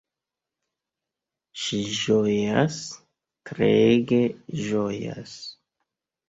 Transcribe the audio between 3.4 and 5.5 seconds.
treege ĝojas.